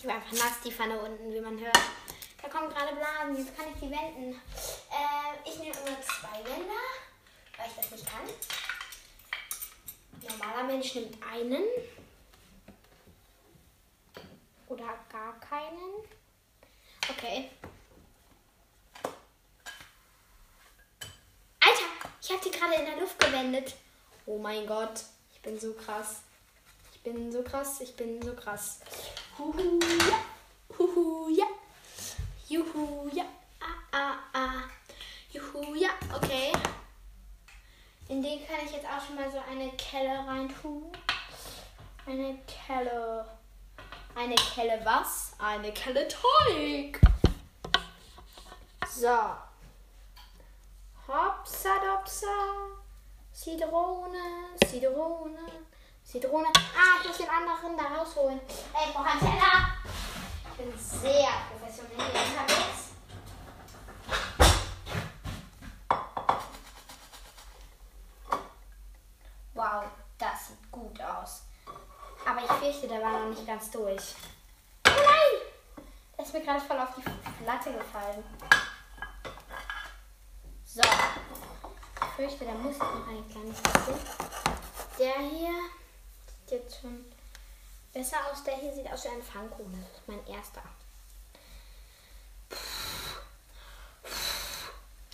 [0.00, 2.03] Die war einfach nass, die Pfanne unten, wie man hört.
[2.44, 3.36] Da kommen gerade Blasen.
[3.38, 4.34] Jetzt kann ich die wenden.
[4.34, 6.84] Äh, ich nehme immer zwei Wender,
[7.56, 8.28] weil ich das nicht kann.
[10.28, 11.62] Normaler Mensch nimmt einen.
[14.68, 16.04] Oder gar keinen.
[17.08, 17.50] Okay.
[21.60, 21.84] Alter,
[22.20, 23.74] ich habe die gerade in der Luft gewendet.
[24.26, 25.02] Oh mein Gott,
[25.32, 26.20] ich bin so krass.
[26.92, 28.80] Ich bin so krass, ich bin so krass.
[29.38, 30.24] Huhu, ja.
[30.78, 31.46] Huhu, ja.
[32.54, 33.24] Juhu, ja.
[33.60, 34.62] Ah, ah, ah.
[35.32, 35.90] Juhu, ja.
[36.14, 36.52] Okay.
[38.06, 40.92] In den kann ich jetzt auch schon mal so eine Kelle reintun.
[42.06, 43.26] Eine Kelle.
[44.14, 45.32] Eine Kelle was?
[45.40, 47.00] Eine Kelle Teig.
[48.88, 49.18] So.
[51.08, 52.26] Hopsa dopsa.
[53.32, 55.50] Zitrone, Zitrone,
[56.04, 56.46] Zitrone.
[56.54, 58.40] Ah, ich muss den anderen da rausholen.
[58.72, 59.74] Ey, ich brauche einen Teller.
[60.56, 62.92] Ich bin sehr professionell unterwegs.
[69.52, 69.84] Wow,
[70.16, 71.42] das sieht gut aus.
[72.24, 74.14] Aber ich fürchte, der war noch nicht ganz durch.
[74.86, 75.84] Oh nein!
[76.16, 78.22] Der ist mir gerade voll auf die Platte gefallen.
[80.64, 80.82] So.
[80.82, 83.98] Ich fürchte, der muss noch ein kleines bisschen.
[85.00, 85.54] Der hier
[86.46, 87.04] sieht jetzt schon
[87.94, 88.42] besser aus.
[88.44, 89.72] Der hier sieht aus wie ein Pfannkuchen.
[89.80, 90.62] Das ist mein erster.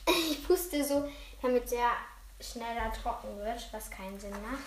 [0.07, 1.09] Ich puste so,
[1.41, 1.93] damit der
[2.41, 4.59] schneller trocken wird, was keinen Sinn macht.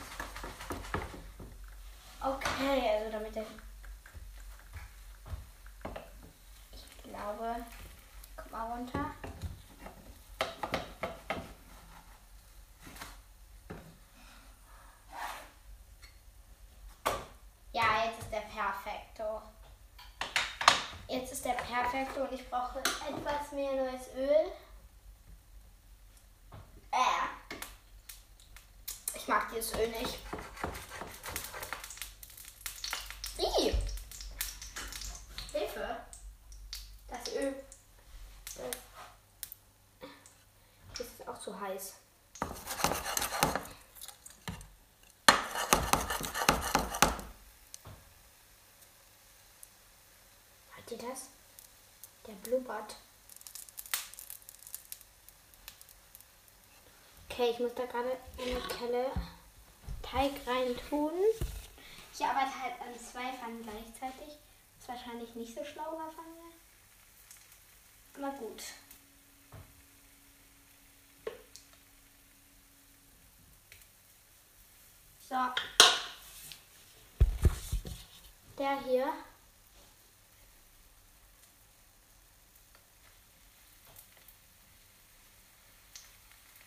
[2.22, 3.46] Okay, also damit der.
[6.72, 7.66] Ich glaube.
[8.38, 9.12] Guck mal runter.
[17.74, 19.42] Ja, jetzt ist der perfekto.
[21.08, 24.52] Jetzt ist der perfekto und ich brauche etwas mehr neues Öl.
[26.92, 27.28] Äh.
[29.16, 30.20] Ich mag dieses Öl nicht.
[33.38, 33.74] Ih.
[35.52, 35.98] Hilfe.
[37.08, 37.56] Das Öl.
[40.98, 41.94] Das ist auch zu heiß.
[50.76, 51.30] Hört ihr das?
[52.28, 52.96] Der blubbert.
[57.30, 59.12] Okay, ich muss da gerade eine Kelle
[60.14, 61.12] Teig rein tun.
[62.14, 64.38] Ich arbeite halt an zwei Pfannen gleichzeitig.
[64.80, 66.00] Ist wahrscheinlich nicht so schlau.
[68.16, 68.64] Aber gut.
[75.28, 75.36] So.
[78.60, 79.12] Der hier.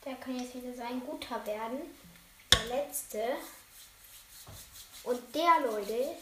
[0.04, 1.82] Der kann jetzt wieder sein guter werden.
[2.68, 3.22] Letzte.
[5.04, 6.16] Und der, Leute,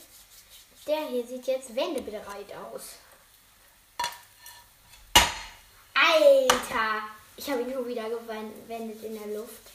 [0.86, 2.96] der hier sieht jetzt wendebereit aus.
[5.94, 7.02] Alter!
[7.36, 9.70] Ich habe ihn schon wieder gewendet in der Luft.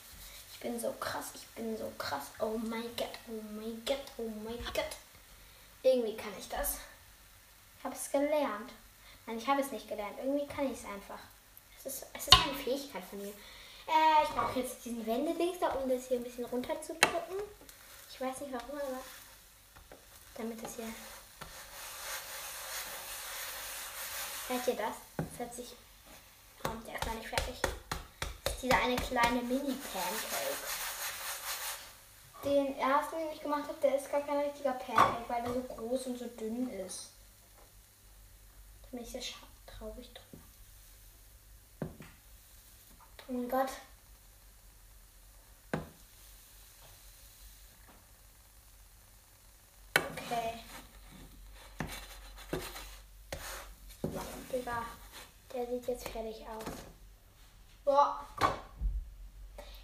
[0.54, 2.28] Ich bin so krass, ich bin so krass.
[2.40, 4.98] Oh mein Gott, oh mein Gott, oh mein Gott.
[5.82, 6.78] Irgendwie kann ich das.
[7.78, 8.72] Ich habe es gelernt.
[9.26, 10.18] Nein, ich habe es nicht gelernt.
[10.24, 11.20] Irgendwie kann ich es einfach.
[11.78, 13.34] Es ist, es ist eine Fähigkeit von mir.
[13.90, 17.42] Äh, ich brauche jetzt diesen Wendedings da, um das hier ein bisschen runter zu drücken.
[18.12, 19.02] Ich weiß nicht warum, aber
[20.36, 20.86] damit das hier.
[24.48, 24.96] Hört ihr das?
[25.18, 25.74] Das hört sich.
[26.62, 27.62] Kommt erstmal nicht fertig.
[28.44, 30.60] Das ist dieser eine kleine Mini-Pancake.
[32.44, 35.62] Den ersten, den ich gemacht habe, der ist gar kein richtiger Pancake, weil er so
[35.62, 37.10] groß und so dünn ist.
[38.84, 39.22] Da bin ich sehr
[39.66, 40.49] traurig drüber.
[43.30, 43.70] Oh mein Gott.
[49.94, 50.54] Okay.
[54.52, 54.84] Digga,
[55.54, 56.64] der sieht jetzt fertig aus.
[57.86, 58.26] Boah.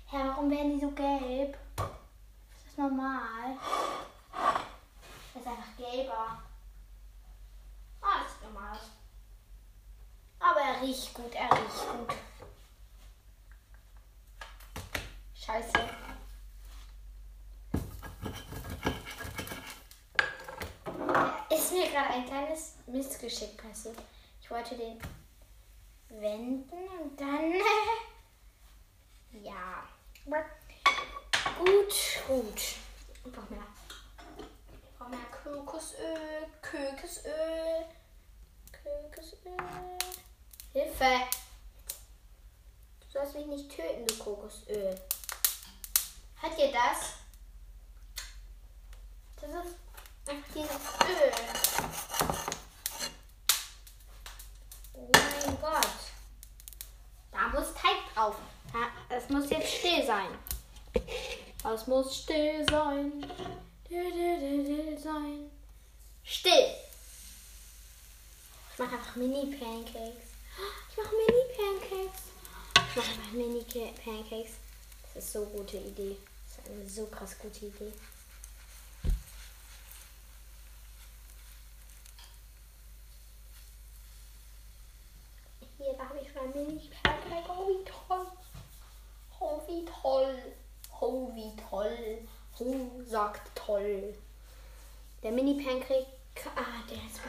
[0.07, 1.55] Hä, warum werden die so gelb?
[1.77, 3.57] Ist das normal?
[5.33, 6.41] Das ist einfach gelber.
[8.01, 8.79] Ah, sieht normal.
[10.39, 12.15] Aber er riecht gut, er riecht gut.
[15.45, 15.73] Scheiße.
[21.51, 23.97] Ist mir gerade ein kleines Missgeschick passiert.
[24.41, 24.99] Ich wollte den
[26.09, 27.53] wenden und dann.
[29.41, 29.87] ja.
[31.57, 31.95] Gut,
[32.27, 32.61] gut.
[33.23, 33.63] Ich brauche mehr.
[34.37, 37.85] Ich brauche mehr Kokosöl, Kökesöl,
[38.73, 39.57] Kökesöl.
[40.73, 41.21] Hilfe!
[42.99, 44.99] Du sollst mich nicht töten, du Kokosöl.
[46.41, 47.13] Hat ihr das?
[49.39, 49.84] Das ist
[50.27, 51.31] einfach dieses Öl.
[54.93, 55.87] Oh mein Gott.
[57.31, 58.35] Da muss Teig drauf.
[59.09, 60.37] Es muss jetzt still sein.
[61.63, 63.31] Es muss still sein.
[65.01, 65.51] Sein.
[66.23, 66.75] Still.
[68.73, 70.25] Ich mache einfach Mini-Pancakes.
[70.89, 72.21] Ich mache Mini-Pancakes.
[72.75, 74.53] Ich mache einfach Mini-Pancakes.
[75.13, 76.17] Das ist so eine gute Idee.
[76.47, 77.93] Das ist eine so krass gute Idee.
[85.77, 87.49] Hier, da habe ich mein Mini-Pancake.
[87.49, 88.27] Oh, wie toll.
[89.39, 90.53] Oh, wie toll.
[91.01, 92.27] Oh, wie toll.
[92.59, 94.13] Oh, sagt toll.
[95.23, 96.05] Der Mini-Pancake.
[96.55, 97.19] Ah, der ist.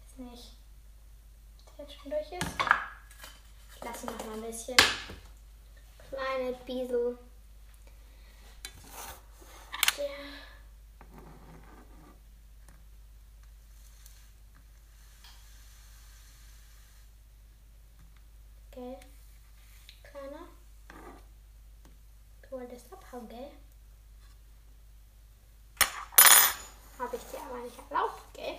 [0.00, 0.56] Weiß nicht.
[1.78, 2.48] Der jetzt schon durch ist.
[3.76, 4.76] Ich lasse ihn noch mal ein bisschen.
[6.08, 7.18] Kleine Biesel.
[9.96, 10.42] Der.
[18.74, 18.98] Gell?
[20.02, 20.48] Kleiner.
[22.40, 23.50] Du wolltest abhauen, gell?
[26.98, 28.54] Habe ich dir aber nicht erlaubt, gell?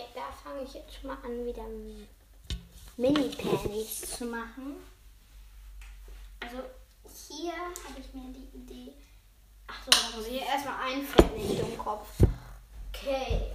[0.00, 1.64] Okay, da fange ich jetzt schon mal an, wieder
[2.96, 4.76] Mini-Panis zu machen.
[6.40, 6.62] Also
[7.28, 8.94] hier habe ich mir die Idee.
[9.66, 12.08] Ach so, da muss ich erstmal einfällen in den Kopf.
[12.88, 13.52] Okay.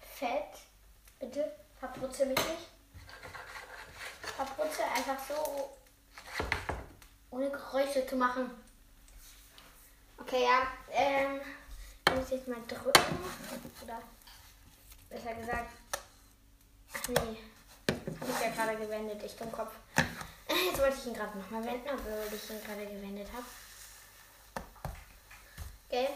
[0.00, 0.58] Fett.
[1.20, 2.68] Bitte, verputze mich nicht.
[4.22, 5.70] Verputze einfach so,
[7.30, 8.50] ohne Geräusche zu machen.
[10.18, 10.66] Okay, ja.
[10.90, 11.40] Ähm,
[12.10, 13.18] ich muss jetzt mal drücken.
[13.82, 14.02] Oder
[15.08, 15.70] besser gesagt.
[16.92, 17.38] Ach nee.
[18.20, 19.22] Habe ich ja gerade gewendet.
[19.22, 19.72] Ich Kopf.
[20.48, 23.44] Jetzt wollte ich ihn gerade nochmal wenden, obwohl ich ihn gerade gewendet habe.
[25.88, 26.08] Okay.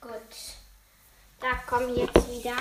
[0.00, 0.36] Gut.
[1.40, 2.56] Da kommen jetzt wieder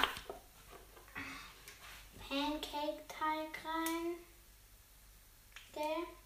[2.30, 4.16] Pancake-Teig rein.
[5.72, 6.23] Okay.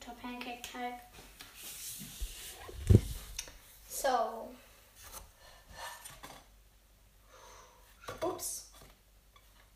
[0.00, 0.94] Guter Pancake-Teig.
[3.86, 4.48] So.
[8.22, 8.64] Ups.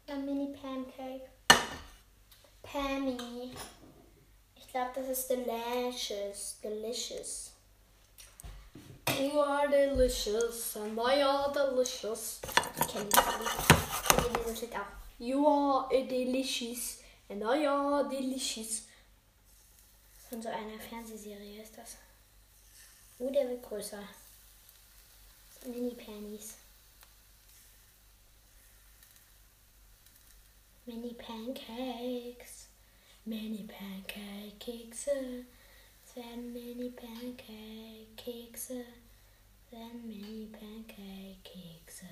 [0.06, 1.28] Ein Mini-Pancake.
[2.62, 3.54] Pammy.
[4.56, 6.58] Ich glaube, das ist delicious.
[6.62, 7.50] Delicious.
[9.18, 12.40] You are delicious and I are delicious.
[12.80, 15.18] Ich kenne dieses Lied auch.
[15.18, 18.86] You are a delicious and I are delicious.
[20.34, 21.96] Von so einer Fernsehserie ist das.
[23.20, 24.02] Oh, der wird größer.
[25.62, 26.54] So Mini-Pannies.
[30.86, 32.66] Mini Pancakes,
[33.24, 35.44] Mini Pancake Kekse,
[36.04, 38.84] es werden Mini Pancake Kekse,
[39.66, 42.06] es werden Mini Pancake Kekse,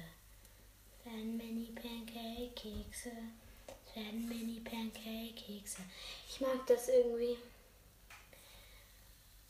[0.94, 3.10] es werden mini Pancake-Kekse.
[3.66, 5.82] Es werden mini Pancake-Kekse.
[6.28, 7.36] Ich mag das irgendwie.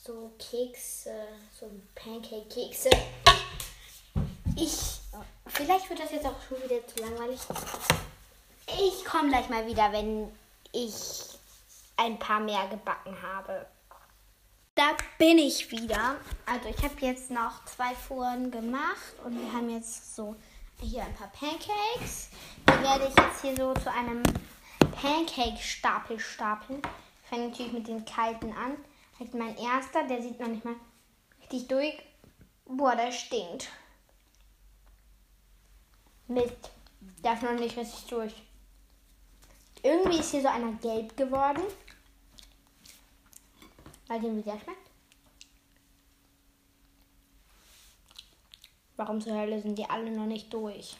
[0.05, 1.15] So Kekse,
[1.57, 2.91] so Pancake-Kekse.
[4.57, 4.99] Ich.
[5.47, 7.39] Vielleicht wird das jetzt auch schon wieder zu langweilig.
[8.67, 10.33] Ich komme gleich mal wieder, wenn
[10.73, 11.39] ich
[11.97, 13.65] ein paar mehr gebacken habe.
[14.75, 16.17] Da bin ich wieder.
[16.47, 20.35] Also ich habe jetzt noch zwei Fuhren gemacht und wir haben jetzt so
[20.81, 22.31] hier ein paar Pancakes.
[22.69, 24.25] Die werde ich jetzt hier so zu einem
[25.01, 26.83] Pancake-Stapel stapeln.
[27.23, 28.79] Ich fange natürlich mit den kalten an.
[29.23, 30.75] Halt mein erster, der sieht noch nicht mal
[31.41, 31.97] richtig durch.
[32.65, 33.69] Boah, der stinkt.
[36.27, 36.73] Mist.
[37.23, 38.35] Der ist noch nicht richtig durch.
[39.81, 41.63] Irgendwie ist hier so einer gelb geworden.
[44.09, 44.91] Mal sehen, wie der schmeckt.
[48.97, 50.97] Warum zur Hölle sind die alle noch nicht durch?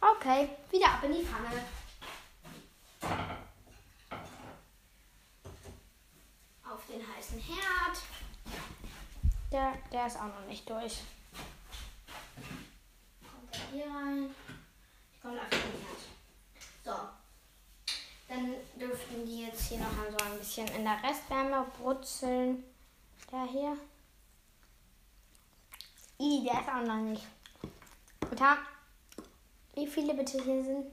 [0.00, 1.60] Okay, wieder ab in die Pfanne.
[6.74, 7.98] Auf den heißen Herd.
[9.54, 10.98] Der, der ist auch noch nicht durch.
[13.22, 14.34] Kommt er hier rein?
[15.12, 16.00] Ich komme den Herd.
[16.84, 16.90] So.
[18.26, 22.64] Dann dürften die jetzt hier noch so ein bisschen in der Restwärme brutzeln.
[23.30, 23.76] Der hier.
[26.18, 27.24] I, der ist auch noch nicht.
[28.28, 28.58] Mutter,
[29.74, 30.86] wie viele bitte hier sind?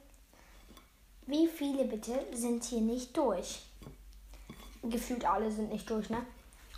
[1.25, 3.63] Wie viele bitte sind hier nicht durch?
[4.83, 6.23] Gefühlt alle sind nicht durch, ne?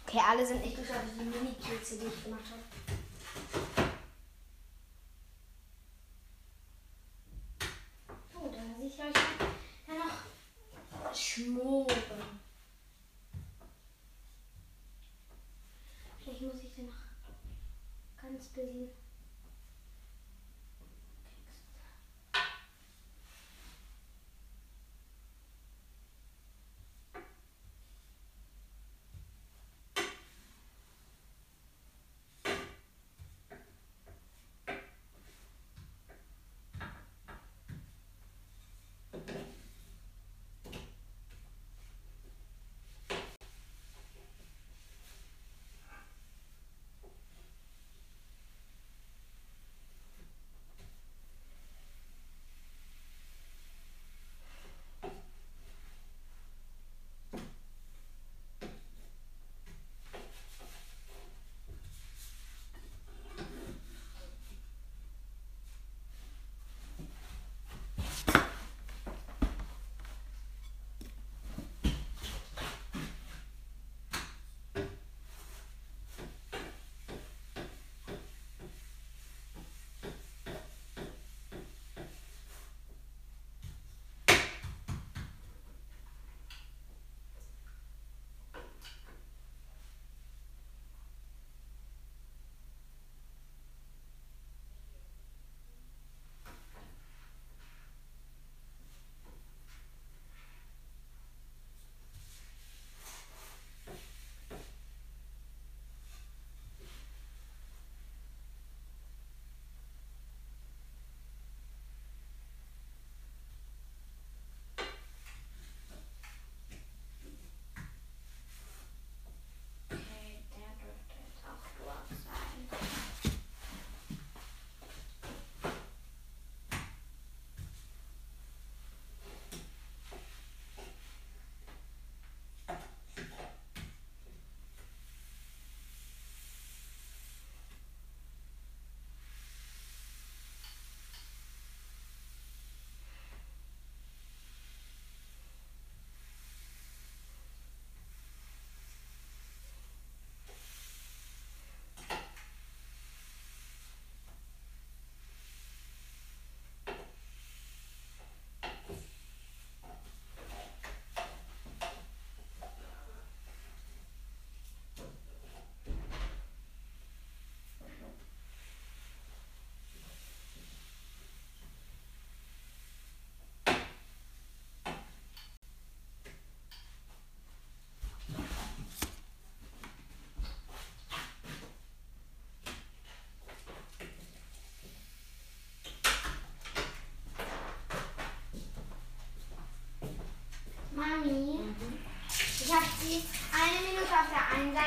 [0.06, 2.73] Okay, alle sind nicht aber die Mini-Kekse, die ich gemacht habe.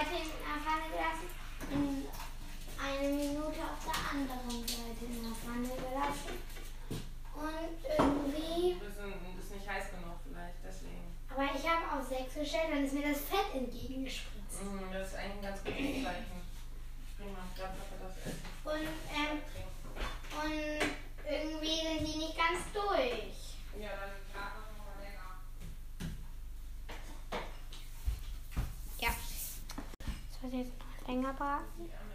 [0.07, 1.29] Der einen Seite in der Pfanne gelassen
[1.71, 2.07] und
[2.79, 6.35] eine Minute auf der anderen Seite in der Pfanne gelassen.
[7.37, 8.81] Und irgendwie.
[8.81, 11.13] Das ist, ist nicht heiß genug vielleicht, deswegen.
[11.29, 14.63] Aber ich habe auf 6 gestellt, dann ist mir das Fett entgegengespritzt.
[14.65, 16.41] Mhm, das ist eigentlich ein ganz gutes Zeichen.
[17.19, 18.41] Prima, ich glaube, Papa darf essen.
[18.65, 19.41] Und, ähm,
[20.41, 20.97] und
[21.29, 23.57] irgendwie sind die nicht ganz durch.
[23.77, 25.37] Ja, dann warten wir noch mal länger.
[31.75, 32.06] Ja.